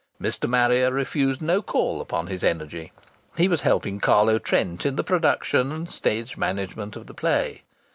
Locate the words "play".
7.13-7.61